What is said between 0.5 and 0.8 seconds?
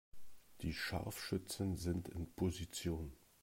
Die